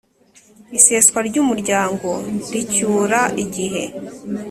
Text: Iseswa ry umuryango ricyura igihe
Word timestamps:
Iseswa 0.77 1.19
ry 1.27 1.35
umuryango 1.43 2.09
ricyura 2.53 3.21
igihe 3.43 3.83